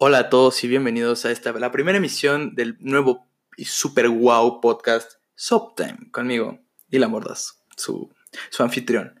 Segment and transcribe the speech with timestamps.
[0.00, 4.60] Hola a todos y bienvenidos a esta, la primera emisión del nuevo y super wow
[4.60, 5.14] podcast
[5.76, 8.14] Time conmigo, Dylan Bordas, su,
[8.50, 9.18] su anfitrión.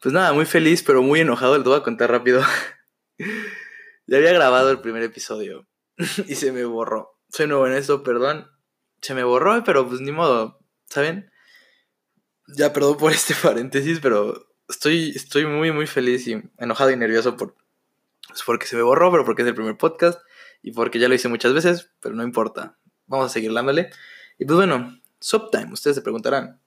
[0.00, 2.44] Pues nada, muy feliz pero muy enojado, les voy a contar rápido.
[4.06, 5.66] ya había grabado el primer episodio
[6.28, 7.18] y se me borró.
[7.30, 8.48] Soy nuevo en eso, perdón.
[9.02, 11.28] Se me borró, pero pues ni modo, ¿saben?
[12.56, 17.36] Ya perdón por este paréntesis, pero estoy, estoy muy, muy feliz y enojado y nervioso
[17.36, 17.56] por,
[18.30, 20.20] pues porque se me borró, pero porque es el primer podcast
[20.62, 22.78] y porque ya lo hice muchas veces, pero no importa.
[23.06, 23.90] Vamos a seguir dándole.
[24.38, 26.60] Y pues bueno, Subtime, ustedes se preguntarán,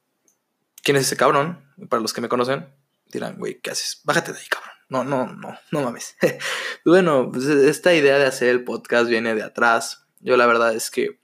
[0.83, 1.65] ¿quién es ese cabrón?
[1.89, 2.67] Para los que me conocen,
[3.11, 4.01] dirán, güey, ¿qué haces?
[4.03, 4.71] Bájate de ahí, cabrón.
[4.89, 6.15] No, no, no, no mames.
[6.85, 10.05] bueno, pues esta idea de hacer el podcast viene de atrás.
[10.19, 11.19] Yo la verdad es que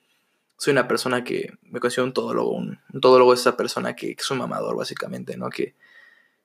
[0.57, 2.51] soy una persona que me considero un todólogo.
[2.51, 5.49] Un, todólogo es esa persona que, es un mamador, básicamente, ¿no?
[5.49, 5.75] Que,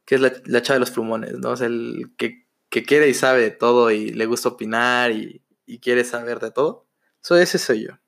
[0.05, 1.55] que es la, la chava de los plumones, ¿no?
[1.55, 2.44] Es el que
[2.75, 5.41] que quiere y sabe de todo y le gusta opinar y,
[5.81, 6.89] quiere saber de todo.
[7.21, 7.99] So, ese soy yo.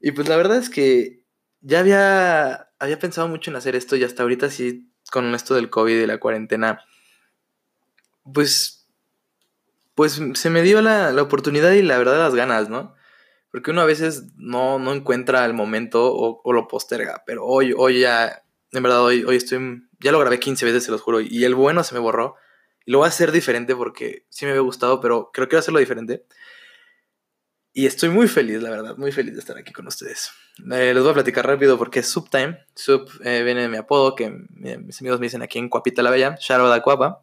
[0.00, 1.22] Y pues la verdad es que
[1.60, 5.70] ya había, había pensado mucho en hacer esto y hasta ahorita sí, con esto del
[5.70, 6.80] COVID y la cuarentena,
[8.34, 8.88] pues,
[9.94, 12.92] pues se me dio la, oportunidad y la verdad las ganas, ¿no?
[13.52, 18.00] Porque uno a veces no, no encuentra el momento o, lo posterga, pero hoy, hoy
[18.00, 18.42] ya,
[18.72, 21.54] en verdad, hoy, hoy estoy, ya lo grabé 15 veces, se los juro, y el
[21.54, 22.34] bueno se me borró
[22.86, 25.58] y lo voy a hacer diferente porque sí me había gustado, pero creo que voy
[25.58, 26.24] a hacerlo diferente.
[27.72, 30.30] Y estoy muy feliz, la verdad, muy feliz de estar aquí con ustedes.
[30.72, 32.64] Eh, les voy a platicar rápido porque es Subtime.
[32.74, 36.10] Sub eh, viene de mi apodo, que mis amigos me dicen aquí en Cuapita la
[36.10, 37.22] Bella, Sharo da Cuapa.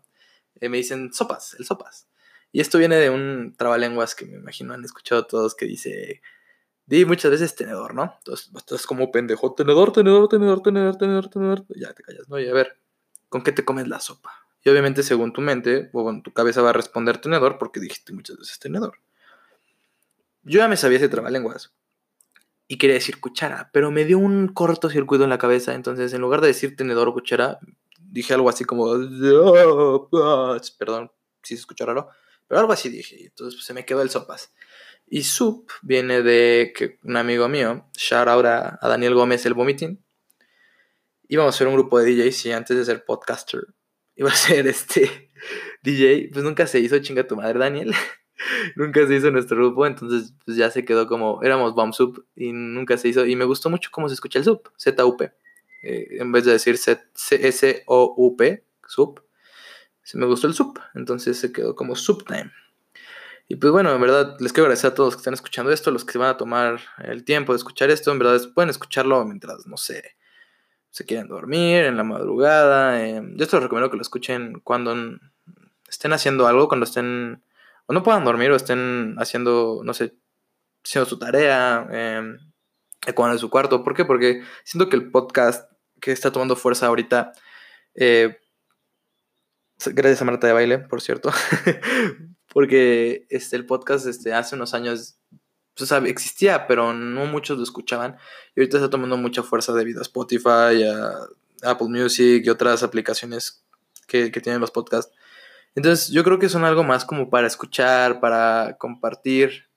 [0.59, 2.07] Eh, me dicen Sopas, el Sopas.
[2.51, 6.21] Y esto viene de un trabalenguas que me imagino han escuchado todos que dice,
[6.85, 8.13] di muchas veces tenedor, ¿no?
[8.17, 11.65] Entonces estás como pendejo, tenedor, tenedor, tenedor, tenedor, tenedor, tenedor.
[11.69, 12.37] Ya te callas, ¿no?
[12.37, 12.77] Y a ver,
[13.29, 14.42] ¿con qué te comes la sopa?
[14.63, 18.13] Y obviamente según tu mente o bueno, tu cabeza va a responder tenedor porque dijiste
[18.13, 18.97] muchas veces tenedor.
[20.43, 21.73] Yo ya me sabía ese trabalenguas
[22.67, 26.41] y quería decir cuchara, pero me dio un cortocircuito en la cabeza, entonces en lugar
[26.41, 27.59] de decir tenedor o cuchara,
[27.99, 28.93] dije algo así como
[30.77, 32.09] perdón si se escucha raro,
[32.47, 34.53] pero algo así dije, entonces pues, se me quedó el sopas.
[35.07, 40.01] Y soup viene de que un amigo mío, shout out a, Daniel Gómez el Vomiting,
[41.27, 43.67] íbamos a ser un grupo de DJs y antes de ser podcaster
[44.15, 45.31] iba a ser este
[45.81, 47.93] DJ, pues nunca se hizo chinga tu madre, Daniel.
[48.75, 52.51] nunca se hizo nuestro grupo, entonces pues ya se quedó como, éramos Bomb Soup y
[52.51, 53.25] nunca se hizo.
[53.25, 55.31] Y me gustó mucho cómo se escucha el sub, Z-U-P.
[55.83, 59.21] Eh, en vez de decir S-O-U-P, sub,
[60.01, 62.51] se me gustó el sub, entonces se quedó como Subtime.
[63.47, 66.05] Y pues bueno, en verdad les quiero agradecer a todos que están escuchando esto, los
[66.05, 69.67] que se van a tomar el tiempo de escuchar esto, en verdad pueden escucharlo mientras,
[69.67, 70.15] no sé,
[70.93, 73.03] se quieren dormir, en la madrugada.
[73.03, 74.95] Eh, yo te recomiendo que lo escuchen cuando
[75.89, 77.43] estén haciendo algo, cuando estén,
[77.87, 80.13] o no puedan dormir o estén haciendo, no sé,
[80.85, 82.37] haciendo su tarea, eh,
[83.15, 83.83] cuando en su cuarto.
[83.83, 84.05] ¿Por qué?
[84.05, 85.67] Porque siento que el podcast
[85.99, 87.31] que está tomando fuerza ahorita,
[87.95, 88.37] eh,
[89.83, 91.31] gracias a Marta de Baile, por cierto,
[92.53, 95.17] porque este, el podcast este, hace unos años
[96.05, 98.17] existía, pero no muchos lo escuchaban.
[98.55, 101.27] Y ahorita está tomando mucha fuerza debido a Spotify, a
[101.63, 103.63] Apple Music y otras aplicaciones
[104.07, 105.13] que, tienen los podcasts.
[105.75, 109.67] Entonces yo creo que son algo más como para escuchar, para compartir.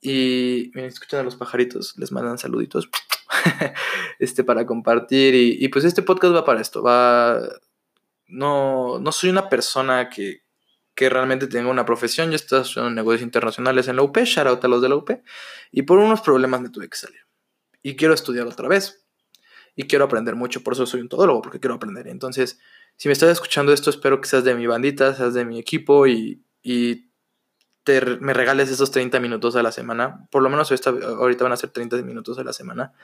[0.00, 2.88] Y miren, escuchan a los pajaritos, les mandan saluditos.
[4.18, 5.34] este para compartir.
[5.34, 6.82] Y, y, pues este podcast va para esto.
[6.82, 7.40] Va.
[8.28, 10.42] No, no soy una persona que,
[10.96, 12.30] que realmente tenga una profesión.
[12.30, 15.10] Yo estaba estudiando negocios internacionales en la UP, shout out a los de la UP,
[15.70, 17.20] y por unos problemas me tuve que salir.
[17.82, 19.06] Y quiero estudiar otra vez.
[19.76, 22.08] Y quiero aprender mucho, por eso soy un todólogo, porque quiero aprender.
[22.08, 22.58] Entonces,
[22.96, 26.06] si me estás escuchando esto, espero que seas de mi bandita, seas de mi equipo
[26.06, 27.10] y, y
[28.20, 30.26] me regales esos 30 minutos a la semana.
[30.30, 32.94] Por lo menos ahorita van a ser 30 minutos a la semana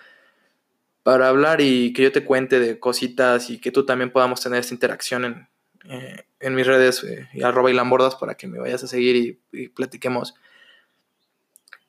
[1.02, 4.60] para hablar y que yo te cuente de cositas y que tú también podamos tener
[4.60, 5.48] esta interacción en,
[5.84, 9.40] eh, en mis redes, eh, y arroba y lambordas, para que me vayas a seguir
[9.52, 10.34] y, platiquemos.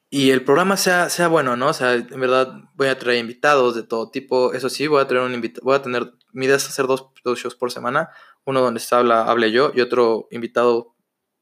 [0.10, 1.70] Y el programa sea, sea bueno, ¿no?
[1.70, 4.54] O sea, en verdad voy a traer invitados de todo tipo.
[4.54, 7.08] Eso sí, voy a traer un invitado, voy a tener, mi idea es hacer dos,
[7.24, 8.10] dos, shows por semana.
[8.46, 10.96] Uno donde se habla, hable yo y otro invitado,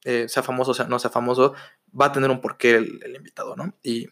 [0.06, 1.54] eh, sea famoso sea, no sea famoso,
[2.00, 3.76] va a tener un porqué el, el invitado, ¿no?
[3.84, 4.08] Y,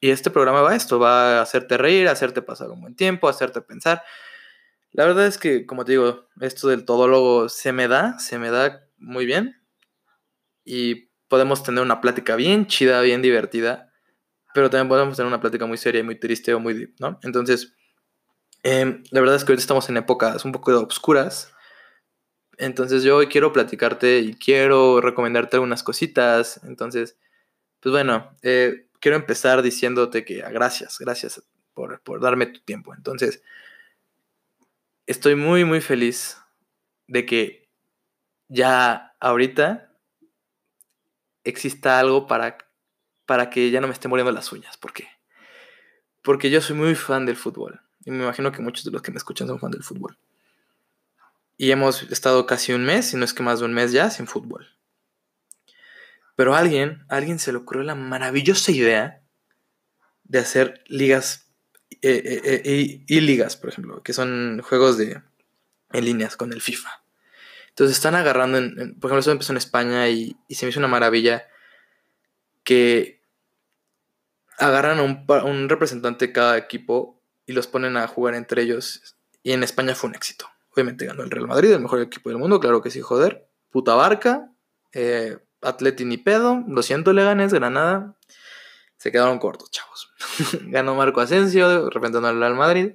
[0.00, 3.28] y este programa va a esto, va a hacerte reír, hacerte pasar un buen tiempo,
[3.28, 4.02] hacerte pensar.
[4.92, 8.50] La verdad es que, como te digo, esto del todólogo se me da, se me
[8.50, 9.62] da muy bien.
[10.64, 13.92] Y podemos tener una plática bien chida, bien divertida.
[14.52, 17.20] Pero también podemos tener una plática muy seria muy triste o muy ¿no?
[17.22, 17.74] Entonces,
[18.64, 21.52] em, la verdad es que ahorita estamos en épocas un poco obscuras.
[22.58, 26.60] Entonces yo hoy quiero platicarte y quiero recomendarte algunas cositas.
[26.64, 27.16] Entonces,
[27.80, 31.42] pues bueno, eh, quiero empezar diciéndote que ah, gracias, gracias
[31.74, 32.94] por, por darme tu tiempo.
[32.94, 33.42] Entonces,
[35.10, 36.38] estoy muy, muy feliz
[37.08, 37.68] de que
[38.48, 39.92] ya ahorita
[41.42, 42.58] exista algo para,
[43.26, 44.76] para que ya no me esté muriendo las uñas.
[44.76, 45.08] ¿Por qué?
[46.22, 47.80] Porque yo soy muy fan del fútbol.
[48.04, 50.16] Y me imagino que muchos de los que me escuchan son fan del fútbol.
[51.56, 54.10] Y hemos estado casi un mes, si no es que más de un mes ya,
[54.10, 54.68] sin fútbol.
[56.36, 59.22] Pero alguien, alguien se le ocurrió la maravillosa idea
[60.22, 61.49] de hacer ligas
[62.02, 65.22] eh, eh, eh, y ligas, por ejemplo, que son juegos de
[65.92, 67.02] en líneas con el FIFA.
[67.70, 70.88] Entonces están agarrando, en, por ejemplo, eso empezó en España y, se me hizo una
[70.88, 71.46] maravilla
[72.64, 73.22] que
[74.58, 75.02] agarran a
[75.44, 79.16] un, representante de cada equipo y los ponen a jugar entre ellos.
[79.42, 80.48] Y en España fue un éxito.
[80.72, 83.48] Obviamente ganó el Real Madrid, el mejor equipo del mundo, claro que sí, joder.
[83.70, 84.52] Puta barca,
[85.60, 88.16] Atleti ni pedo, lo siento Leganes, Granada.
[88.96, 90.09] Se quedaron cortos, chavos.
[90.62, 92.92] ganó Marco Asensio, representando al Real Madrid.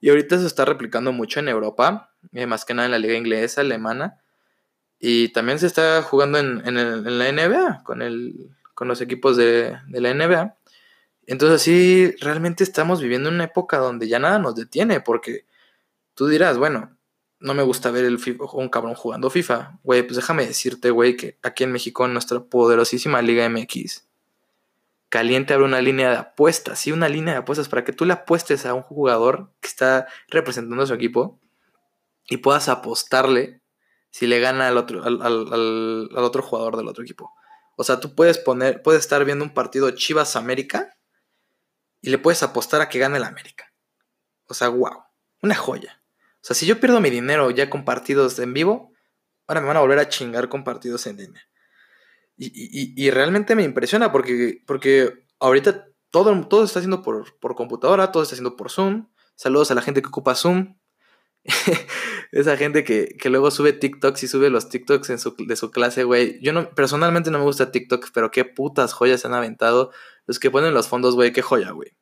[0.00, 3.14] Y ahorita se está replicando mucho en Europa, eh, más que nada en la liga
[3.14, 4.18] inglesa, alemana.
[4.98, 10.00] Y también se está jugando en, la NBA, con, el, con los equipos de, de
[10.00, 10.56] la NBA.
[11.26, 15.46] Entonces sí, realmente estamos viviendo una época donde ya nada nos detiene, porque
[16.14, 16.96] tú dirás, bueno,
[17.42, 18.18] no me gusta ver el
[18.54, 19.78] un cabrón jugando FIFA.
[19.82, 24.06] Güey, pues déjame decirte, güey, que aquí en México, en nuestra poderosísima Liga MX,
[25.12, 28.14] Caliente abre una línea de apuestas, sí, una línea de apuestas para que tú le
[28.14, 31.38] apuestes a un jugador que está representando a su equipo
[32.30, 33.60] y puedas apostarle
[34.08, 37.30] si le gana al otro, al, al otro jugador del otro equipo.
[37.76, 40.96] O sea, tú puedes poner, puedes estar viendo un partido Chivas América
[42.00, 43.70] y le puedes apostar a que gane el América.
[44.46, 45.04] O sea, wow,
[45.42, 46.02] una joya.
[46.36, 48.94] O sea, si yo pierdo mi dinero ya con partidos en vivo,
[49.46, 51.42] ahora me van a volver a chingar con partidos en línea.
[52.36, 58.22] Y, realmente me impresiona porque, porque ahorita todo, todo está haciendo por, por computadora, todo
[58.22, 59.08] está haciendo por Zoom.
[59.34, 60.76] Saludos a la gente que ocupa Zoom.
[62.32, 66.04] Esa gente que, luego sube TikToks y sube los TikToks en su, de su clase,
[66.04, 66.40] güey.
[66.40, 69.90] Yo no, personalmente no me gusta TikTok, pero qué putas joyas se han aventado.
[70.26, 71.96] Los que ponen los fondos, güey, qué joya, güey.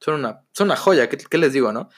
[0.00, 1.88] Son una, son una joya, ¿qué, ¿qué, les digo, no?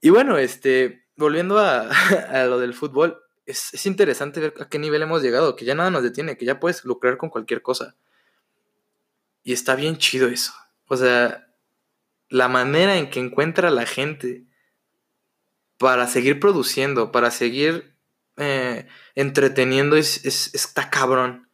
[0.00, 1.88] Y bueno, este, volviendo a,
[2.48, 6.02] lo del fútbol, es, interesante ver a qué nivel hemos llegado, que ya nada nos
[6.02, 7.96] detiene, que ya puedes lucrar con cualquier cosa.
[9.42, 10.52] Y está bien chido eso.
[10.86, 11.48] O sea,
[12.28, 14.44] la manera en que encuentra la gente
[15.78, 17.96] para seguir produciendo, para seguir
[18.36, 20.24] eh, entreteniendo, es,
[20.54, 21.48] está cabrón.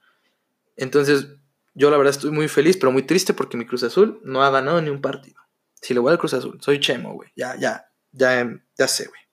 [0.76, 1.28] Entonces,
[1.74, 4.50] yo la verdad estoy muy feliz, pero muy triste porque mi Cruz Azul no ha
[4.50, 5.40] ganado ni un partido.
[5.80, 7.30] Si le voy al Cruz Azul, soy Chemo, güey.
[7.36, 9.23] Ya, ya, ya, ya sé, güey.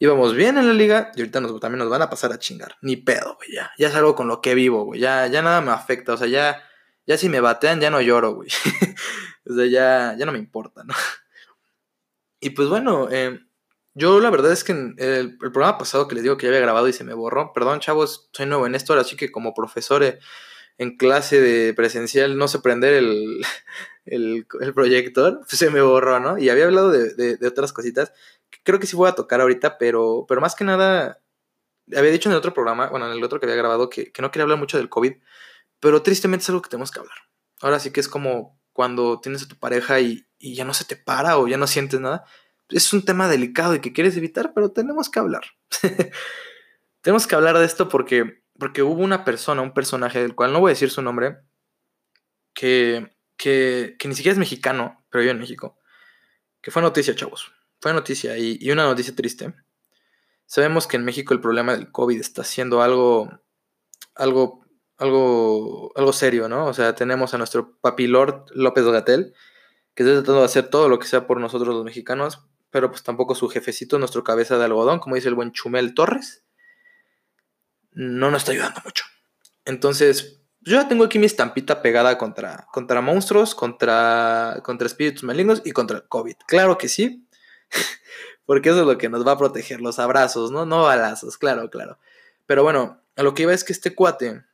[0.00, 2.76] Íbamos bien en la liga y ahorita nos, también nos van a pasar a chingar.
[2.82, 3.52] Ni pedo, güey.
[3.52, 5.00] Ya, ya es algo con lo que vivo, güey.
[5.00, 6.14] Ya, ya nada me afecta.
[6.14, 6.62] O sea, ya,
[7.06, 8.48] ya si me batean, ya no lloro, güey.
[9.46, 10.94] o sea, ya, ya no me importa, ¿no?
[12.40, 13.40] y pues bueno, eh,
[13.98, 16.86] yo la verdad es que el, programa pasado que les digo que ya había grabado
[16.86, 17.52] y se me borró.
[17.52, 20.20] Perdón, chavos, soy nuevo en esto, así que como profesor
[20.78, 23.44] en clase de presencial no sé prender el,
[24.06, 26.38] el, proyector, pues se me borró, ¿no?
[26.38, 28.12] Y había hablado de, otras cositas.
[28.64, 31.22] Creo que sí voy a tocar ahorita, pero, pero más que nada,
[31.96, 34.30] había dicho en el otro programa, bueno, en el otro que había grabado, que, no
[34.30, 35.14] quería hablar mucho del COVID,
[35.80, 37.16] pero tristemente es algo que tenemos que hablar.
[37.60, 40.84] Ahora sí que es como cuando tienes a tu pareja y, y ya no se
[40.84, 42.24] te para o ya no sientes nada.
[42.68, 45.44] Es un tema delicado y que quieres evitar, pero tenemos que hablar.
[47.00, 50.60] tenemos que hablar de esto porque, porque hubo una persona, un personaje del cual no
[50.60, 51.38] voy a decir su nombre,
[52.54, 55.78] que que, ni siquiera es mexicano, pero vive en México,
[56.60, 57.52] que fue noticia, chavos.
[57.80, 59.54] Fue noticia y, una noticia triste.
[60.46, 63.30] Sabemos que en México el problema del COVID está siendo algo,
[64.14, 64.64] algo,
[64.96, 66.66] algo, algo serio, ¿no?
[66.66, 69.34] O sea, tenemos a nuestro papilord López Gatel,
[69.94, 73.02] que está tratando de hacer todo lo que sea por nosotros los mexicanos, pero pues
[73.02, 76.44] tampoco su jefecito, nuestro cabeza de algodón, como dice el buen Chumel Torres,
[77.92, 79.04] no nos está ayudando mucho.
[79.64, 85.62] Entonces, yo ya tengo aquí mi estampita pegada contra, contra monstruos, contra, contra espíritus malignos
[85.64, 86.36] y contra el COVID.
[86.46, 87.27] Claro que sí,
[88.46, 90.66] porque eso es lo que nos va a proteger, los abrazos, ¿no?
[90.66, 91.98] No balazos, claro, claro.
[92.46, 94.44] Pero bueno, a lo que iba es que este cuate,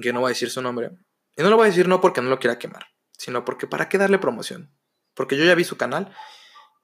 [0.00, 0.90] que no voy a decir su nombre,
[1.36, 3.88] y no lo voy a decir no porque no lo quiera quemar, sino porque para
[3.88, 4.70] qué darle promoción.
[5.14, 6.14] Porque yo ya vi su canal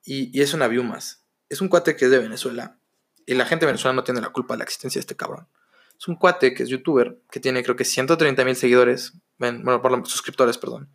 [0.05, 1.25] y, es una view más.
[1.49, 2.79] Es un cuate que es de Venezuela
[3.27, 5.49] y la gente Venezuela no tiene la culpa de la existencia de este cabrón.
[5.99, 10.57] Es un cuate que es youtuber, que tiene creo que 130 mil seguidores, bueno, suscriptores,
[10.57, 10.89] perdón.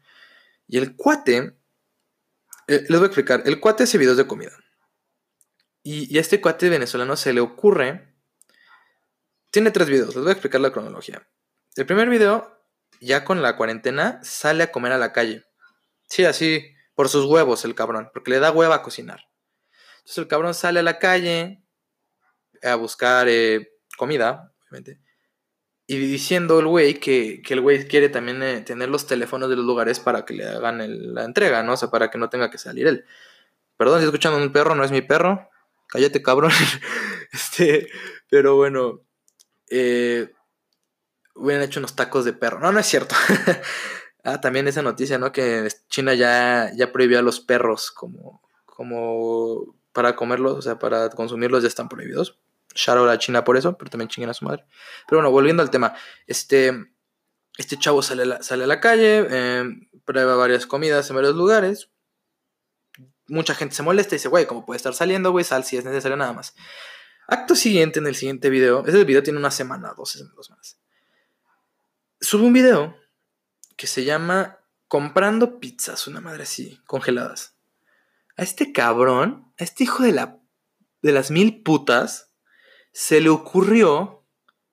[0.67, 1.55] Y el cuate,
[2.67, 4.51] les voy a explicar, el cuate hace videos de comida.
[5.83, 8.15] Y, a este cuate venezolano se le ocurre,
[9.51, 11.27] tiene tres videos, les voy a explicar la cronología.
[11.75, 12.55] El primer video
[12.99, 15.43] ya con la cuarentena, sale a comer a la calle.
[16.07, 19.21] Sí, así, por sus huevos el cabrón, porque le da hueva a cocinar.
[19.99, 21.63] Entonces el cabrón sale a la calle
[22.63, 25.01] a buscar eh, comida, obviamente.
[25.87, 29.65] Y diciendo el güey que, el güey quiere también eh, tener los teléfonos de los
[29.65, 31.73] lugares para que le hagan la entrega, ¿no?
[31.73, 33.05] O sea, para que no tenga que salir él.
[33.77, 35.49] Perdón si escuchando un perro, no es mi perro.
[35.87, 36.51] Cállate, cabrón.
[37.31, 37.87] este,
[38.29, 39.01] pero bueno.
[39.69, 40.31] Eh,
[41.35, 42.59] hubieran hecho unos tacos de perro.
[42.59, 43.15] No, no es cierto.
[44.23, 45.31] ah, también esa noticia, ¿no?
[45.31, 51.09] Que China ya, ya prohibió a los perros como, como para comerlos, o sea, para
[51.09, 52.39] consumirlos ya están prohibidos.
[52.75, 54.65] Shout out a China por eso, pero también chinguen a su madre.
[55.07, 55.95] Pero bueno, volviendo al tema.
[56.27, 56.73] Este,
[57.57, 61.35] este chavo sale a la, sale a la calle, em, prueba varias comidas en varios
[61.35, 61.89] lugares.
[63.27, 65.45] Mucha gente se molesta y dice, güey, ¿cómo puede estar saliendo, güey?
[65.45, 66.53] Sal si es necesario nada más.
[67.27, 70.77] Acto siguiente, en el siguiente video, ese video tiene una semana, dos semanas.
[72.19, 72.95] Sube un video
[73.77, 77.55] que se llama Comprando pizzas, una madre así, congeladas.
[78.37, 80.39] A este cabrón, a este hijo de la
[81.01, 82.31] de las mil putas,
[82.95, 84.23] se le ocurrió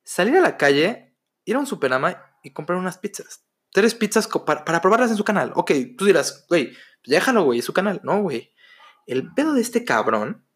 [0.05, 1.13] salir a la calle,
[1.45, 3.45] ir a un superama y comprar unas pizzas.
[3.73, 5.51] Tres pizzas para, probarlas en su canal.
[5.57, 8.01] Ok, tú dirás, güey, pues déjalo, güey, es su canal.
[8.05, 8.53] No, güey.
[9.09, 10.47] El pedo de este cabrón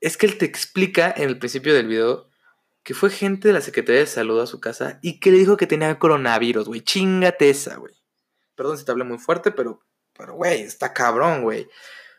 [0.00, 2.28] es que él te explica en el principio del video
[2.82, 5.56] que fue gente de la Secretaría de Salud a su casa y que le dijo
[5.56, 6.80] que tenía coronavirus, güey.
[6.80, 7.94] Chingate esa, güey.
[8.56, 9.86] Perdón si te hablé muy fuerte, pero,
[10.18, 11.68] pero, güey, está cabrón, güey.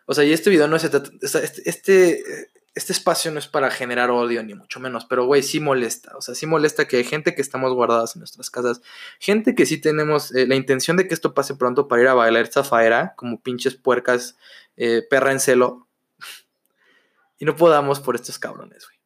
[0.05, 0.85] O sea, y este video no es...
[0.85, 5.59] Este, este, este espacio no es para generar odio, ni mucho menos, pero güey, sí
[5.59, 6.15] molesta.
[6.15, 8.81] O sea, sí molesta que hay gente que estamos guardadas en nuestras casas,
[9.19, 12.13] gente que sí tenemos eh, la intención de que esto pase pronto para ir a
[12.13, 14.37] bailar zafaera, como pinches puercas,
[14.77, 15.87] eh, perra en celo,
[17.37, 18.97] y no podamos por estos cabrones, güey.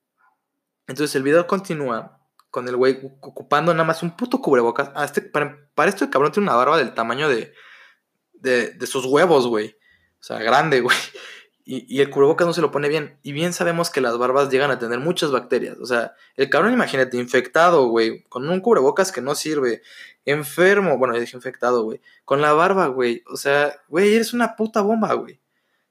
[0.87, 2.19] Entonces el video continúa
[2.51, 4.91] con el güey ocupando nada más un puto cubrebocas.
[4.93, 7.53] Ah, este, para, esto el cabrón tiene una barba del tamaño de,
[8.33, 9.75] de, de sus huevos, güey.
[10.19, 10.95] O sea, grande, güey
[11.67, 13.17] y, el cubrebocas no se lo pone bien.
[13.23, 15.77] Y bien sabemos que las barbas llegan a tener muchas bacterias.
[15.81, 19.81] O sea, el cabrón, imagínate, infectado, güey, con un cubrebocas que no sirve,
[20.25, 23.23] enfermo, bueno, ya dije infectado, güey, con la barba, güey.
[23.27, 25.39] O sea, güey, eres una puta bomba, güey.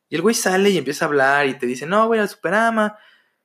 [0.09, 2.97] Y el güey sale y empieza a hablar y te dice, no, voy al Superama,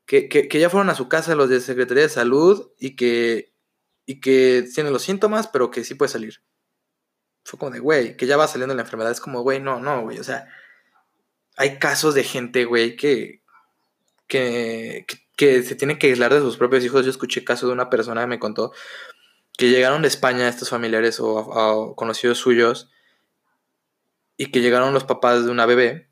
[0.05, 3.53] que, que, que ya fueron a su casa los de Secretaría de Salud y que,
[4.05, 6.43] y que tienen los síntomas, pero que sí puede salir.
[7.43, 9.11] Fue como de, güey, que ya va saliendo la enfermedad.
[9.11, 10.47] Es como, güey, no, no, güey, o sea
[11.59, 13.41] hay casos de gente, güey, que,
[14.27, 17.03] que, que, se tienen que aislar de sus propios hijos.
[17.03, 18.71] Yo escuché caso de una persona que me contó
[19.57, 22.89] que llegaron de España estos familiares o, conocidos suyos
[24.37, 26.09] y que llegaron los papás de una bebé.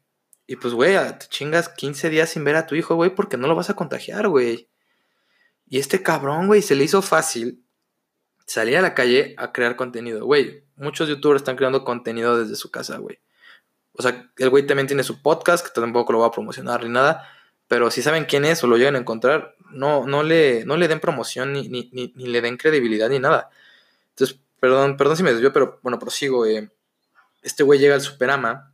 [0.47, 3.47] Y pues, güey, te chingas 15 días sin ver a tu hijo, güey, porque no
[3.47, 4.69] lo vas a contagiar, güey.
[5.65, 7.63] Y este cabrón, güey, se le hizo fácil
[8.45, 10.65] salir a la calle a crear contenido, güey.
[10.75, 13.21] Muchos youtubers están creando contenido desde su casa, güey.
[13.97, 16.89] O sea, el güey también tiene su podcast, que tampoco lo va a promocionar ni
[16.89, 17.27] nada.
[17.67, 20.87] Pero si saben quién es o lo llegan a encontrar, no, no, le, no le
[20.87, 23.49] den promoción ni, ni, ni, le den credibilidad ni nada.
[24.09, 26.45] Entonces, perdón, perdón si me desvió, pero bueno, prosigo.
[26.45, 26.69] Eh.
[27.41, 28.73] Este güey llega al Superama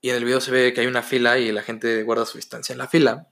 [0.00, 2.38] y en el video se ve que hay una fila y la gente guarda su
[2.38, 3.28] distancia en la fila.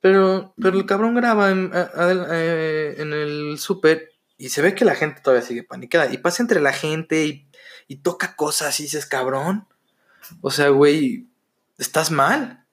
[0.00, 5.20] Pero, pero el cabrón graba en, eh, el super y se ve que la gente
[5.20, 6.12] todavía sigue paniqueada.
[6.12, 7.48] Y pasa entre la gente y,
[7.88, 9.66] y toca cosas y dices, cabrón.
[10.40, 11.26] O sea, güey,
[11.78, 12.64] estás mal.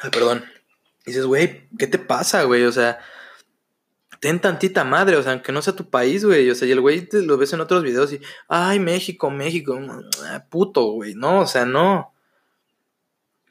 [0.00, 0.44] Ay, perdón.
[1.04, 2.64] dices, güey, ¿qué te pasa, güey?
[2.64, 2.98] O sea,
[4.20, 6.50] ten tantita madre, o sea, aunque no sea tu país, güey.
[6.50, 9.78] O sea, y el güey te lo ves en otros videos y, ay, México, México,
[10.24, 11.14] ah, puto, güey.
[11.14, 12.12] No, o sea, no.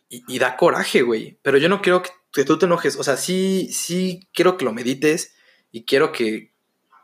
[0.10, 1.38] Y, da coraje, güey.
[1.42, 2.96] Pero yo no quiero que, que, tú te enojes.
[2.98, 5.36] O sea, sí, sí quiero que lo medites
[5.72, 6.54] y quiero que,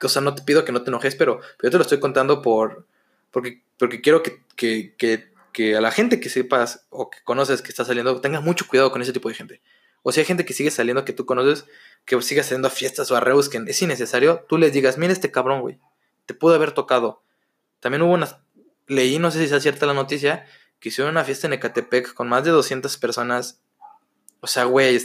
[0.02, 2.00] o sea, no te pido que no te enojes, pero, pero yo te lo estoy
[2.00, 2.88] contando por,
[3.32, 7.62] porque, porque quiero que, que, que que a la gente que sepas o que conoces
[7.62, 9.62] que está saliendo, tengas mucho cuidado con ese tipo de gente.
[10.02, 11.66] O si hay gente que sigue saliendo que tú conoces,
[12.04, 15.14] que sigue saliendo a fiestas o a reus que es innecesario, tú les digas, mira
[15.14, 15.80] este cabrón, güey,
[16.26, 17.24] te pudo haber tocado.
[17.80, 18.44] También hubo una,
[18.88, 20.46] leí, no sé si sea cierta la noticia,
[20.80, 23.62] que hicieron una fiesta en Ecatepec con más de 200 personas.
[24.42, 25.00] O sea, güey,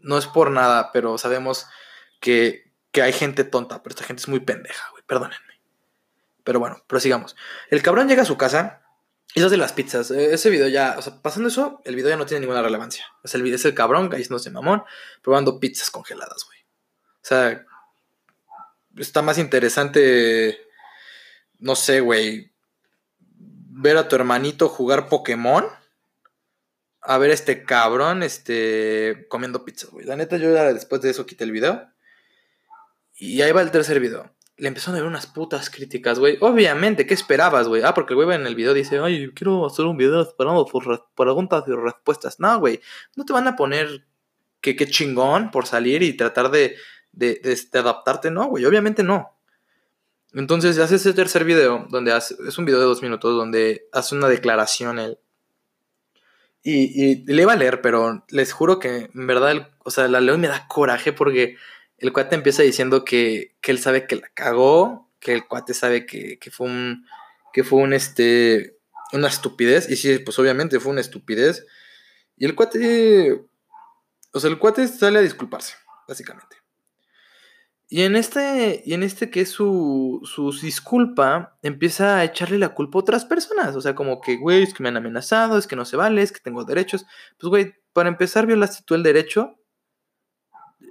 [0.00, 1.66] no es por nada, pero sabemos
[2.20, 5.60] que, que hay gente tonta, pero esta gente es muy pendeja, güey, perdónenme.
[6.44, 7.36] Pero bueno, prosigamos.
[7.70, 8.85] El cabrón llega a su casa
[9.36, 10.10] eso de las pizzas.
[10.10, 13.04] E, ese video ya, o sea, pasando eso, el video ya no tiene ninguna relevancia.
[13.24, 14.82] Sea, el es el cabrón se mamón
[15.22, 16.58] probando pizzas congeladas, güey.
[16.60, 17.66] O sea,
[18.96, 20.58] está más interesante,
[21.58, 22.52] no sé, güey,
[23.28, 25.66] ver a tu hermanito jugar Pokémon
[27.02, 30.06] a ver a este cabrón, este, comiendo pizzas, güey.
[30.06, 31.88] La neta, yo ya después de eso quité el video.
[33.14, 34.35] Y ahí va el tercer video.
[34.58, 36.38] Le empezaron a ver unas putas críticas, güey.
[36.40, 37.82] Obviamente, ¿qué esperabas, güey?
[37.84, 40.66] Ah, porque el güey en el video dice, ay, quiero hacer un video esperando
[41.14, 42.40] preguntas y respuestas.
[42.40, 42.80] No, güey,
[43.16, 44.06] no te van a poner
[44.62, 46.76] que qué chingón por salir y tratar de,
[47.12, 49.36] de, de, adaptarte, no, güey, obviamente no.
[50.32, 54.14] Entonces hace ese tercer video, donde hace, es un video de dos minutos, donde hace
[54.14, 55.18] una declaración él.
[56.62, 60.20] Y, y, le iba a leer, pero les juro que en verdad, o sea, la
[60.20, 61.56] leo y me da coraje porque
[61.98, 66.06] el cuate empieza diciendo que, que él sabe que la cagó, que el cuate sabe
[66.06, 67.06] que, que fue un,
[67.52, 68.78] que fue un, este,
[69.12, 69.88] una estupidez.
[69.90, 71.66] Y sí, pues obviamente fue una estupidez.
[72.36, 73.46] Y el cuate,
[74.32, 75.74] o sea, el cuate sale a disculparse,
[76.06, 76.56] básicamente.
[77.88, 82.74] Y en este, y en este que es su, su disculpa, empieza a echarle la
[82.74, 83.76] culpa a otras personas.
[83.76, 86.20] O sea, como que, güey, es que me han amenazado, es que no se vale,
[86.20, 87.06] es que tengo derechos.
[87.38, 89.56] Pues, güey, para empezar, violaste tú el derecho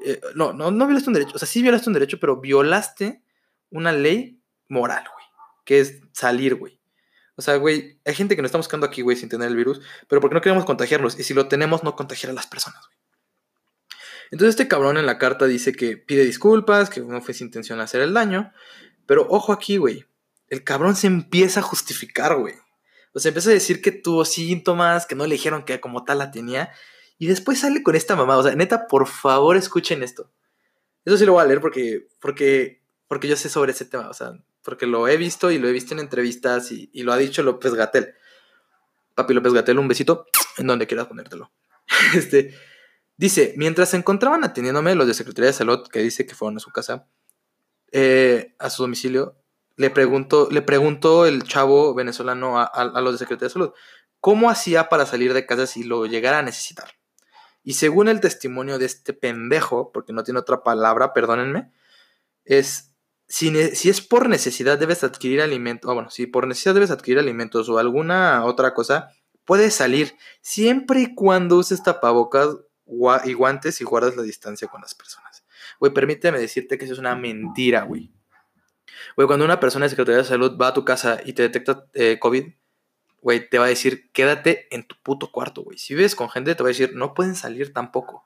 [0.05, 1.35] eh, no, no, no violaste un derecho.
[1.35, 3.23] O sea, sí violaste un derecho, pero violaste
[3.69, 5.25] una ley moral, güey.
[5.65, 6.79] Que es salir, güey.
[7.35, 9.81] O sea, güey, hay gente que nos está buscando aquí, güey, sin tener el virus,
[10.07, 11.19] pero porque no queremos contagiarlos.
[11.19, 12.95] Y si lo tenemos, no contagiar a las personas, güey.
[14.31, 17.79] Entonces este cabrón en la carta dice que pide disculpas, que no fue sin intención
[17.79, 18.51] hacer el daño.
[19.05, 20.05] Pero ojo aquí, güey.
[20.49, 22.55] El cabrón se empieza a justificar, güey.
[23.13, 26.19] O sea, empieza a decir que tuvo síntomas, que no le dijeron que como tal
[26.19, 26.71] la tenía.
[27.17, 28.37] Y después sale con esta mamá.
[28.37, 30.31] O sea, neta, por favor, escuchen esto.
[31.05, 34.09] Eso sí lo voy a leer porque, porque, porque yo sé sobre ese tema.
[34.09, 34.33] O sea,
[34.65, 37.73] porque lo he visto y lo he visto en entrevistas y, lo ha dicho López
[37.75, 38.15] Gatel.
[39.13, 40.25] Papi López Gatel, un besito
[40.57, 41.51] en donde quieras ponértelo.
[42.15, 42.55] Este,
[43.15, 46.59] dice, mientras se encontraban atendiéndome los de Secretaría de Salud, que dice que fueron a
[46.59, 47.07] su casa,
[47.91, 49.37] eh, a su domicilio,
[49.77, 53.71] le preguntó, le preguntó el chavo venezolano a, a los de Secretaría de Salud,
[54.19, 56.89] ¿cómo hacía para salir de casa si lo llegara a necesitar?
[57.65, 61.71] Y según el testimonio de este pendejo, porque no tiene otra palabra, perdónenme,
[62.45, 62.95] es
[63.27, 67.79] si, es por necesidad debes adquirir alimentos, bueno, si por necesidad debes adquirir alimentos o
[67.79, 69.09] alguna otra cosa,
[69.45, 72.49] puedes salir siempre y cuando uses tapabocas
[73.25, 75.43] y guantes y guardas la distancia con las personas.
[75.79, 78.11] Güey, permíteme decirte que eso es una mentira, güey.
[79.15, 81.87] Güey, cuando una persona de Secretaría de Salud va a tu casa y te detecta
[81.93, 82.45] eh, COVID,
[83.25, 85.79] güey, te va a decir, quédate en tu puto cuarto, güey.
[85.79, 88.23] Si vives con gente, te va a decir, no pueden salir tampoco.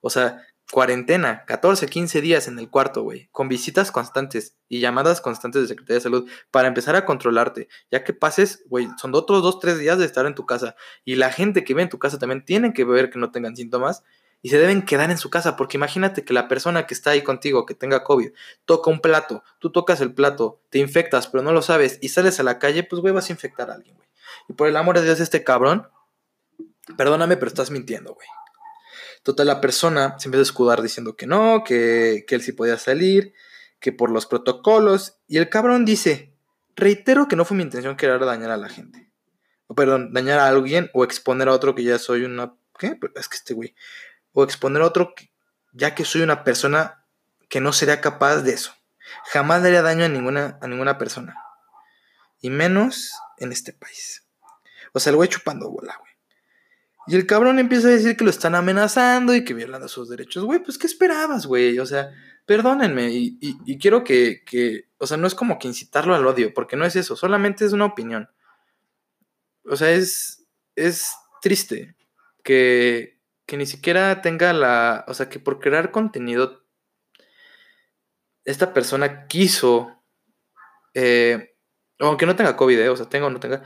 [0.00, 5.20] O sea, cuarentena, 14, 15 días en el cuarto, güey, con visitas constantes y llamadas
[5.20, 9.42] constantes de Secretaría de Salud para empezar a controlarte, ya que pases, güey, son otros
[9.42, 11.98] 2, 3 días de estar en tu casa y la gente que ve en tu
[11.98, 14.04] casa también tiene que ver que no tengan síntomas
[14.40, 17.22] y se deben quedar en su casa, porque imagínate que la persona que está ahí
[17.22, 18.30] contigo, que tenga COVID,
[18.66, 22.38] toca un plato, tú tocas el plato, te infectas, pero no lo sabes y sales
[22.38, 24.07] a la calle, pues, güey, vas a infectar a alguien, güey.
[24.48, 25.88] Y por el amor de Dios, este cabrón,
[26.96, 28.28] perdóname, pero estás mintiendo, güey.
[29.22, 33.34] Total, la persona se empieza a escudar diciendo que no, que, él sí podía salir,
[33.80, 35.18] que por los protocolos.
[35.26, 36.32] Y el cabrón dice,
[36.76, 39.10] reitero que no fue mi intención querer dañar a la gente.
[39.66, 42.54] O perdón, dañar a alguien o exponer a otro que ya soy una...
[42.78, 42.98] ¿Qué?
[43.16, 43.74] Es que este güey.
[44.32, 45.14] O exponer a otro
[45.72, 47.04] ya que soy una persona
[47.48, 48.72] que no sería capaz de eso.
[49.32, 51.34] Jamás daría daño a ninguna, a ninguna persona.
[52.40, 54.26] Y menos en este país.
[54.92, 56.12] O sea, el güey chupando bola, güey.
[57.08, 60.44] Y el cabrón empieza a decir que lo están amenazando y que violando sus derechos.
[60.44, 61.78] Güey, pues ¿qué esperabas, güey?
[61.78, 62.10] O sea,
[62.44, 63.10] perdónenme.
[63.12, 66.84] Y, quiero que, que, o sea, no es como que incitarlo al odio, porque no
[66.84, 68.28] es eso, solamente es una opinión.
[69.64, 70.46] O sea, es,
[70.76, 71.94] es triste
[72.42, 76.64] que, que ni siquiera tenga la, o sea, que por crear contenido,
[78.44, 80.02] esta persona quiso,
[80.94, 81.54] eh,
[81.98, 83.62] aunque no tenga COVID, eh, o sea, tenga o no tenga,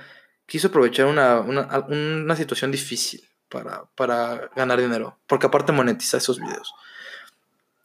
[0.47, 6.75] quiso aprovechar una, situación difícil para, para, ganar dinero, porque aparte monetiza esos videos.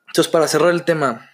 [0.07, 1.29] Entonces, para cerrar el tema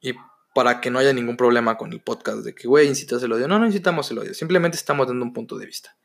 [0.00, 0.14] y
[0.54, 3.48] para que no haya ningún problema con el podcast de que, güey, incitas el odio,
[3.48, 5.96] no, no incitamos el odio, simplemente estamos dando un punto de vista.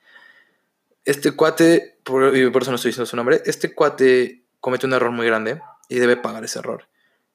[1.06, 4.94] Este cuate, por, y por eso no estoy diciendo su nombre, este cuate cometió un
[4.94, 6.88] error muy grande y debe pagar ese error.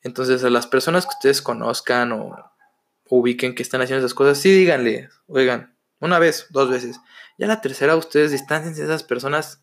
[0.02, 2.51] Entonces, a las personas que ustedes conozcan o
[3.14, 6.98] ubiquen que están haciendo esas cosas, sí díganle, oigan, una vez, dos veces.
[7.36, 9.62] Ya la tercera, ustedes distancien de esas personas,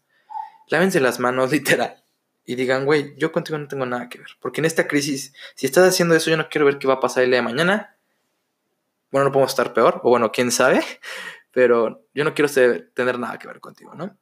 [0.67, 2.03] lávense las manos, literal.
[2.45, 4.27] Y digan, güey, yo contigo no tengo nada que ver.
[4.39, 6.99] Porque en esta crisis, si estás haciendo eso, yo no quiero ver qué va a
[6.99, 7.97] pasar el día de mañana.
[9.11, 10.83] Bueno, no podemos estar peor, o bueno, quién sabe.
[11.51, 12.49] Pero yo no quiero
[12.93, 14.15] tener nada que ver contigo, ¿no?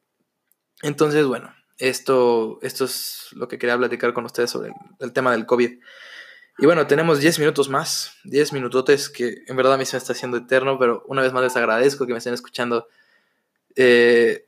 [0.81, 5.45] Entonces, bueno, esto, esto es lo que quería platicar con ustedes sobre el tema del
[5.45, 5.79] COVID.
[6.59, 9.99] Y bueno, tenemos 10 minutos más, 10 minutotes que en verdad a mí se me
[9.99, 12.87] está haciendo eterno, pero una vez más les agradezco que me estén escuchando.
[13.75, 14.47] Eh,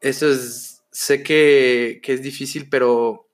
[0.00, 3.30] esto es, sé que, que, es difícil, pero,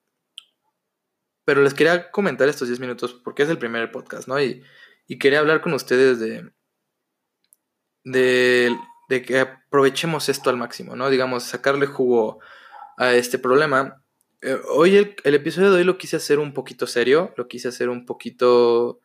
[1.44, 4.40] pero les quería comentar estos 10 minutos porque es el primer podcast, ¿no?
[4.40, 4.62] Y,
[5.08, 6.52] Y quería hablar con ustedes de,
[8.04, 8.76] de,
[9.08, 11.11] de que aprovechemos esto al máximo, ¿no?
[11.11, 12.40] Digamos, sacarle jugo
[12.96, 14.04] a este problema.
[14.40, 17.88] Eh, hoy el, episodio de hoy lo quise hacer un poquito serio, lo quise hacer
[17.88, 19.01] un poquito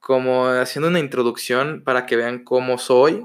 [0.00, 3.24] como haciendo una introducción para que vean cómo soy.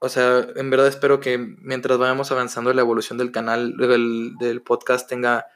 [0.00, 4.62] O sea, en verdad espero que mientras vayamos avanzando la evolución del canal, del, del
[4.62, 5.46] podcast, tenga,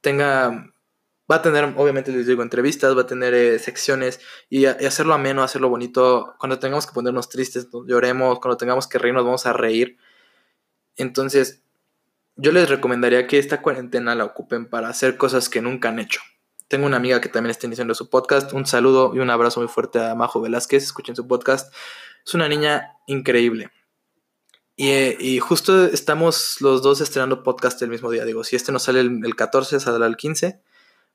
[0.00, 0.72] tenga
[1.30, 5.14] Va a tener, obviamente les digo, entrevistas, va a tener eh, secciones y, y, hacerlo
[5.14, 6.34] ameno, hacerlo bonito.
[6.40, 8.40] Cuando tengamos que ponernos tristes, lloremos.
[8.40, 9.96] Cuando tengamos que reírnos, vamos a reír.
[10.96, 11.62] Entonces,
[12.40, 16.22] yo les recomendaría que esta cuarentena la ocupen para hacer cosas que nunca han hecho.
[16.68, 18.52] Tengo una amiga que también está iniciando su podcast.
[18.54, 20.82] Un saludo y un abrazo muy fuerte a Majo Velázquez.
[20.84, 21.74] Escuchen su podcast.
[22.24, 23.70] Es una niña increíble.
[24.76, 28.24] Y, eh, justo estamos los dos estrenando podcast el mismo día.
[28.24, 30.62] Digo, si este no sale el, el 14, saldrá el 15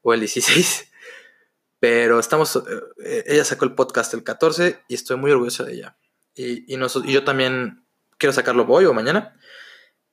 [0.04, 0.92] o el 16.
[1.80, 2.62] Pero estamos,
[3.04, 5.98] eh, ella sacó el podcast el 14 y estoy muy orgulloso de ella.
[6.36, 7.84] Y, y, y yo también
[8.20, 9.36] quiero sacarlo hoy o mañana.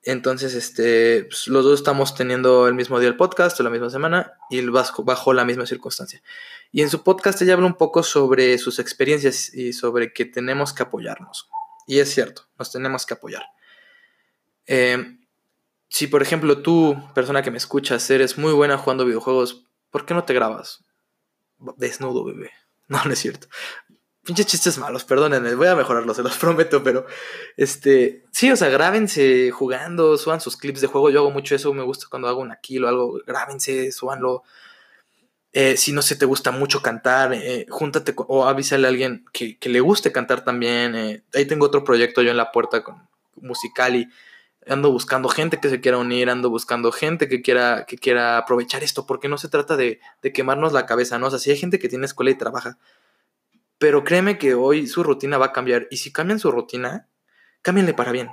[0.05, 3.89] Entonces, este, pues, los dos estamos teniendo el mismo día el podcast o la misma
[3.89, 6.23] semana y bajo, bajo la misma circunstancia.
[6.73, 10.73] Y en su podcast ella habla un poco sobre sus experiencias y sobre que tenemos
[10.73, 11.49] que apoyarnos.
[11.87, 13.45] Y es cierto, nos tenemos que apoyar.
[14.67, 15.19] Eh,
[15.89, 20.15] si, por ejemplo, tú, persona que me escuchas, eres muy buena jugando videojuegos, ¿por qué
[20.15, 20.85] no te grabas?
[21.77, 22.51] Desnudo, bebé.
[22.89, 23.47] No, no es cierto.
[24.25, 27.07] Pinches chistes malos, perdónenme, voy a mejorarlos, se los prometo, pero
[27.57, 31.73] este, sí, o sea, grábense jugando, suban sus clips de juego, yo hago mucho eso,
[31.75, 34.43] me gusta cuando hago una kill o algo, grábense, subanlo.
[35.55, 39.59] Eh, si no se te gusta mucho cantar, eh, júntate o avísale a alguien que,
[39.59, 40.95] que, le guste cantar también.
[40.95, 43.07] Eh, ahí tengo otro proyecto yo en la puerta con
[43.37, 44.09] Musicali
[44.67, 48.83] ando buscando gente que se quiera unir, ando buscando gente que quiera, que quiera aprovechar
[48.83, 51.27] esto, porque no se trata de, de quemarnos la cabeza, ¿no?
[51.27, 52.79] O sea, si hay gente que tiene escuela y trabaja,
[53.83, 57.09] pero créeme que hoy su rutina va a cambiar, y si cambian su rutina,
[57.63, 58.31] cámbienle para bien.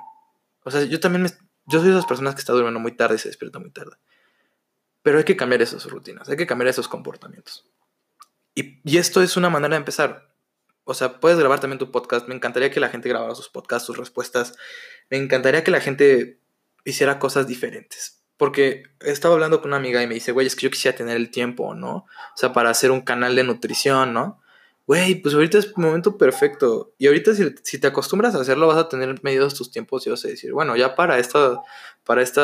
[0.64, 1.30] O sea, yo también me,
[1.66, 3.98] yo soy de esas personas que está durmiendo muy tarde y se despierta muy tarde.
[5.02, 7.68] Pero hay que cambiar esas rutinas, hay que cambiar esos comportamientos.
[8.54, 10.36] Y, y esto es una manera de empezar.
[10.84, 12.28] O sea, puedes grabar también tu podcast.
[12.28, 14.56] Me encantaría que la gente grabara sus podcasts, sus respuestas.
[15.10, 16.44] Me encantaría que la gente
[16.86, 18.24] hiciera cosas diferentes.
[18.38, 21.18] Porque estaba hablando con una amiga y me dice, güey, es que yo quisiera tener
[21.18, 21.96] el tiempo, ¿no?
[21.96, 24.44] O sea, para hacer un canal de nutrición, ¿no?
[24.90, 26.96] Güey, pues ahorita es momento perfecto.
[26.98, 30.10] Y ahorita si, si, te acostumbras a hacerlo, vas a tener medidos tus tiempos y
[30.10, 31.62] vas a decir, bueno, ya para esta,
[32.04, 32.42] para este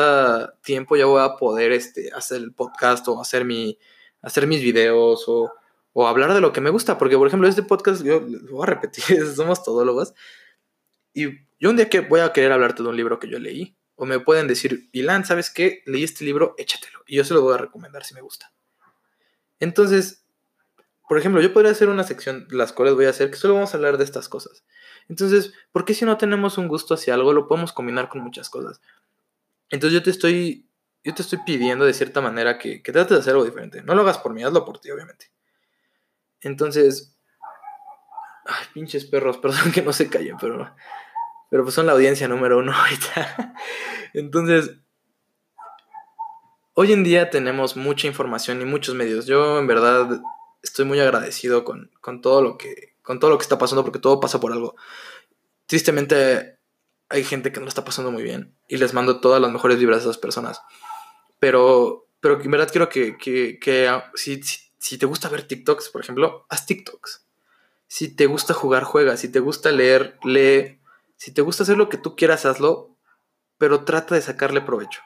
[0.62, 3.78] tiempo ya voy a poder este, hacer el podcast o hacer, mi,
[4.22, 5.52] hacer mis videos o
[5.98, 8.64] o hablar de lo que me gusta, porque por ejemplo este podcast, yo lo voy
[8.64, 9.02] a repetir,
[9.34, 10.12] somos todólogos,
[11.14, 11.28] y
[11.58, 14.04] yo un día que voy a querer hablarte de un libro que yo leí, o
[14.04, 15.82] me pueden decir, Ilan, ¿sabes qué?
[15.86, 18.52] Leí este libro, échatelo, y yo se lo voy a recomendar si me gusta.
[19.58, 20.25] Entonces,
[21.08, 23.72] por ejemplo, yo podría hacer una sección, las cuales voy a hacer, que solo vamos
[23.72, 24.64] a hablar de estas cosas.
[25.08, 28.50] Entonces, ¿por qué si no tenemos un gusto hacia algo, lo podemos combinar con muchas
[28.50, 28.80] cosas?
[29.70, 30.68] Entonces yo te estoy,
[31.04, 33.82] yo te estoy pidiendo de cierta manera que, que trates de hacer algo diferente.
[33.82, 35.30] No lo hagas por mí, hazlo por ti, obviamente.
[36.40, 37.16] Entonces,
[38.44, 40.74] ay, pinches perros, perdón que no se callen, pero,
[41.50, 43.54] pero pues son la audiencia número uno ahorita.
[44.12, 44.76] Entonces,
[46.74, 49.26] hoy en día tenemos mucha información y muchos medios.
[49.26, 50.20] Yo en verdad
[50.66, 53.98] estoy muy agradecido con, con, todo lo que, con todo lo que está pasando porque
[53.98, 54.76] todo pasa por algo.
[55.66, 56.58] Tristemente
[57.08, 59.78] hay gente que no lo está pasando muy bien y les mando todas las mejores
[59.78, 60.60] vibras a esas personas.
[61.38, 65.88] Pero, pero en verdad quiero que, que, que si, si si te gusta ver TikToks,
[65.88, 67.26] por ejemplo, haz TikToks.
[67.88, 69.16] Si te gusta jugar, juega.
[69.16, 70.78] Si te gusta leer, lee.
[71.16, 72.96] Si te gusta hacer lo que tú quieras, hazlo.
[73.58, 75.00] Pero trata de sacarle provecho.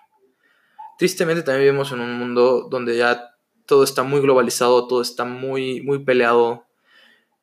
[0.98, 3.38] Tristemente también vivimos en un mundo donde ya
[3.70, 6.66] todo está muy globalizado, todo está muy, muy peleado.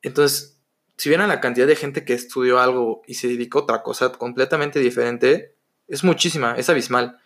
[0.02, 0.60] Entonces,
[0.98, 3.82] si bien a la cantidad de gente que estudió algo y se dedicó a otra
[3.82, 5.56] cosa completamente diferente,
[5.88, 7.18] es muchísima, es abismal.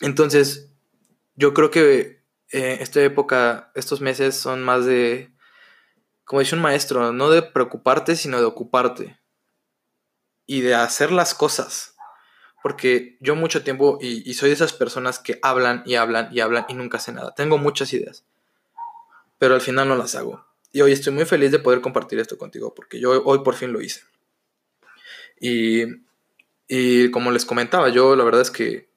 [0.00, 0.72] Entonces,
[1.36, 5.32] yo creo que eh, esta época, estos meses son más de,
[6.24, 9.20] como dice un maestro, no de preocuparte, sino de ocuparte.
[10.44, 11.89] Y de hacer las cosas.
[12.62, 16.66] Porque yo mucho tiempo, y, soy de esas personas que hablan y hablan y hablan
[16.68, 17.34] y nunca hacen nada.
[17.34, 18.24] Tengo muchas ideas.
[19.38, 20.44] Pero al final no las hago.
[20.72, 23.72] Y hoy estoy muy feliz de poder compartir esto contigo, porque yo hoy por fin
[23.72, 24.02] lo hice.
[25.40, 25.84] Y,
[26.68, 28.90] y como les comentaba, yo la verdad es que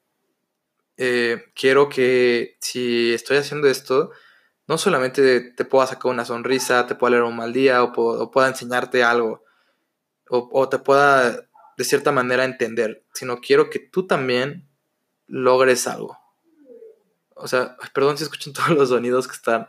[0.96, 4.10] eh, quiero que si estoy haciendo esto,
[4.66, 8.30] no solamente te pueda sacar una sonrisa, te pueda leer un mal día o, o
[8.30, 9.44] pueda enseñarte algo
[10.28, 14.68] o, o, te pueda de cierta manera entender, sino quiero que tú también
[15.26, 16.18] logres algo.
[17.34, 19.68] O sea, perdón si escuchan todos los sonidos que están,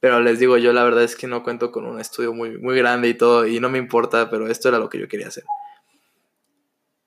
[0.00, 2.76] Pero les digo, yo la verdad es que no cuento con un estudio muy, muy
[2.76, 5.44] grande y todo, y no me importa, pero esto era lo que yo quería hacer.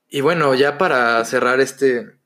[0.09, 2.17] Y bueno, ya para cerrar este,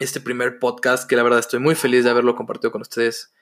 [0.00, 3.32] este primer podcast, que la verdad estoy muy feliz de haberlo compartido con ustedes.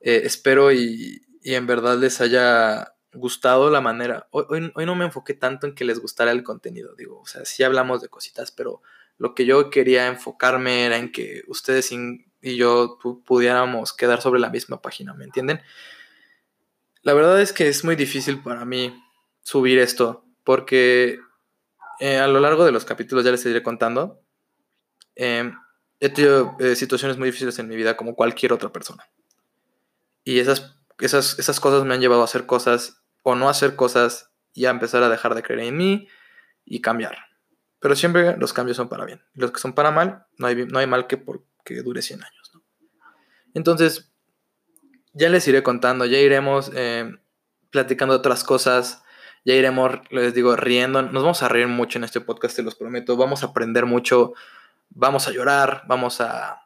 [0.00, 4.28] Eh, espero y, y, en verdad les haya gustado la manera.
[4.30, 7.44] Hoy, hoy, no me enfoqué tanto en que les gustara el contenido, digo, o sea,
[7.44, 8.82] sí hablamos de cositas, pero
[9.18, 14.50] lo que yo quería enfocarme era en que ustedes y yo pudiéramos quedar sobre la
[14.50, 15.60] misma página, ¿me entienden?
[17.02, 19.02] La verdad es que es muy difícil para mí
[19.42, 21.20] subir esto, porque
[22.00, 24.22] eh, a lo largo de los capítulos ya les iré contando.
[25.14, 25.52] Eh,
[26.00, 29.08] he tenido eh, situaciones muy difíciles en mi vida como cualquier otra persona.
[30.24, 34.30] Y esas, esas, esas cosas me han llevado a hacer cosas o no hacer cosas
[34.52, 36.06] y a empezar a dejar de creer en mí
[36.64, 37.18] y cambiar.
[37.80, 39.20] Pero siempre los cambios son para bien.
[39.34, 41.20] Los que son para mal, no hay, no hay mal que,
[41.82, 42.52] dure 100 años.
[43.52, 44.12] Entonces,
[45.12, 47.18] ya les iré contando, ya iremos eh,
[47.70, 49.02] platicando otras cosas,
[49.44, 51.02] ya iremos, les digo, riendo.
[51.02, 53.16] Nos vamos a reír mucho en este podcast, te los prometo.
[53.16, 54.34] Vamos a aprender mucho
[54.90, 56.62] vamos a llorar, vamos a,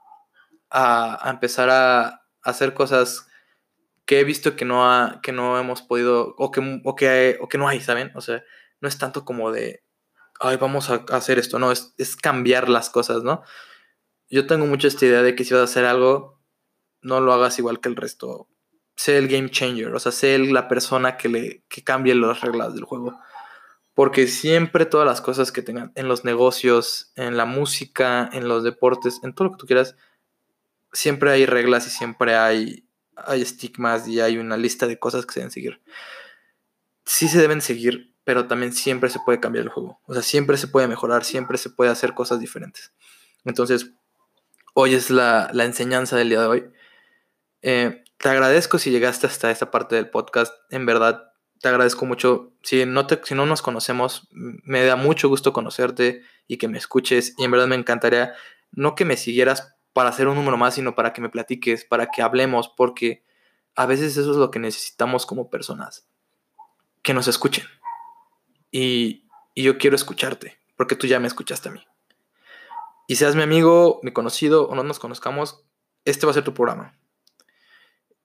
[0.70, 3.26] a, empezar a, hacer cosas
[4.10, 7.48] que he visto que no, ha, que no hemos podido, o que, o, que, o
[7.48, 8.10] que no hay, ¿saben?
[8.16, 8.42] O sea,
[8.80, 9.84] no es tanto como de,
[10.40, 13.44] ay, vamos a hacer esto, no, es, es cambiar las cosas, ¿no?
[14.28, 16.42] Yo tengo mucho esta idea de que si vas a hacer algo,
[17.02, 18.48] no lo hagas igual que el resto.
[18.96, 22.74] Sé el game changer, o sea, sé la persona que, le, que cambie las reglas
[22.74, 23.16] del juego.
[23.94, 28.64] Porque siempre todas las cosas que tengan en los negocios, en la música, en los
[28.64, 29.94] deportes, en todo lo que tú quieras,
[30.92, 32.89] siempre hay reglas y siempre hay,
[33.26, 35.80] hay estigmas y hay una lista de cosas que se deben seguir.
[37.04, 40.00] Sí se deben seguir, pero también siempre se puede cambiar el juego.
[40.06, 42.92] O sea, siempre se puede mejorar, siempre se puede hacer cosas diferentes.
[43.44, 43.92] Entonces,
[44.74, 46.70] hoy es la, enseñanza del día de hoy.
[47.62, 50.52] Eh, te agradezco si llegaste hasta esta parte del podcast.
[50.70, 52.52] En verdad, te agradezco mucho.
[52.62, 56.78] Si no, te, si no nos conocemos, me da mucho gusto conocerte y que me
[56.78, 57.34] escuches.
[57.38, 58.34] Y en verdad me encantaría
[58.72, 62.06] no que me siguieras para hacer un número más, sino para que me platiques, para
[62.06, 63.24] que hablemos, porque
[63.74, 66.06] a veces eso es lo que necesitamos como personas.
[67.02, 67.64] Que nos escuchen.
[68.70, 71.86] Y, y yo quiero escucharte, porque tú ya me escuchaste a mí.
[73.06, 75.64] Y seas mi amigo, mi conocido o no nos conozcamos,
[76.04, 76.96] este va a ser tu programa.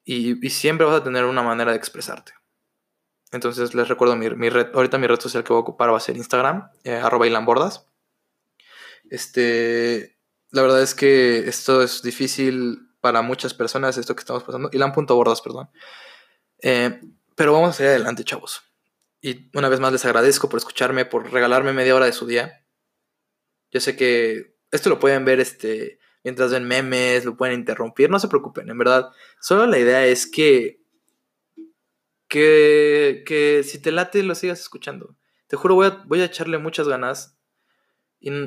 [0.04, 2.32] Y, y siempre vas a tener una manera de expresarte.
[3.32, 5.96] Entonces les recuerdo mi, mi, red, ahorita mi red social que voy a ocupar va
[5.96, 7.86] a ser Instagram, eh, arroba ilanbordas.
[9.10, 10.15] Este,
[10.50, 14.68] la verdad es que esto es difícil para muchas personas, esto que estamos pasando.
[14.72, 15.70] Ilan.bordas, perdón.
[16.62, 17.00] Eh,
[17.34, 18.62] pero vamos a seguir adelante, chavos.
[19.20, 22.64] Y una vez más les agradezco por escucharme, por regalarme media hora de su día.
[23.70, 28.18] Yo sé que esto lo pueden ver este, mientras ven memes, lo pueden interrumpir, no
[28.18, 29.10] se preocupen, en verdad.
[29.40, 30.80] Solo la idea es que
[32.28, 35.16] que, si te late lo sigas escuchando.
[35.46, 37.38] Te juro, voy voy a echarle muchas ganas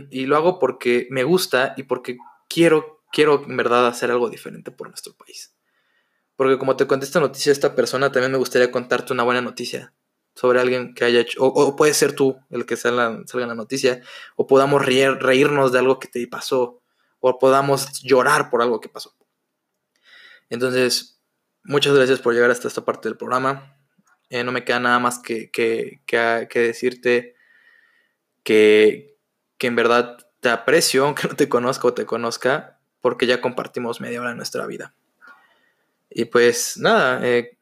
[0.10, 4.72] y, lo hago porque me gusta y porque quiero, quiero en verdad hacer algo diferente
[4.72, 5.56] por nuestro país.
[6.36, 9.94] Porque como te conté esta noticia esta persona, también me gustaría contarte una buena noticia
[10.36, 13.56] sobre alguien que haya hecho, o, puede ser tú el que salga, salga en la
[13.56, 14.02] noticia,
[14.38, 16.82] o podamos reírnos de algo que te pasó,
[17.20, 19.18] o podamos llorar por algo que pasó.
[20.50, 21.20] Entonces,
[21.64, 23.78] Muchas gracias por llegar hasta esta parte del programa.
[24.30, 27.36] Eh, no me queda nada más que, que, que, decirte
[28.44, 29.19] que,
[29.60, 34.02] que, en verdad te aprecio, aunque no te conozca o te conozca, porque ya compartimos
[34.02, 34.96] media hora de nuestra vida.
[36.10, 37.58] Y pues nada, eh,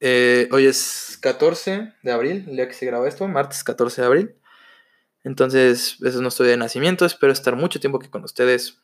[0.00, 4.06] eh, hoy es 14 de abril, el día que se graba esto, martes 14 de
[4.06, 4.34] abril.
[5.22, 7.06] Entonces, ese es nuestro día de nacimiento.
[7.06, 8.82] Espero estar mucho tiempo aquí con ustedes.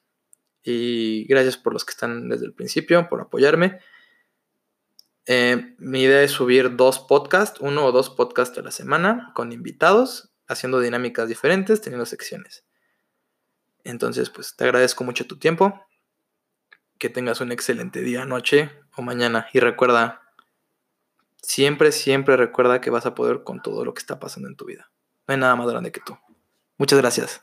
[0.63, 3.81] Y gracias por los que están desde el principio, por apoyarme.
[5.27, 9.53] Eh, mi idea es subir dos podcasts, uno o dos podcasts a la semana, con
[9.53, 12.65] invitados, haciendo dinámicas diferentes, teniendo secciones.
[13.85, 15.87] Entonces, pues te agradezco mucho tu tiempo.
[16.99, 19.49] Que tengas un excelente día, noche o mañana.
[19.55, 20.23] Y recuerda,
[21.41, 24.67] siempre, siempre recuerda que vas a poder con todo lo que está pasando en tu
[24.67, 24.91] vida.
[25.27, 26.19] No hay nada más grande que tú.
[26.77, 27.43] Muchas gracias.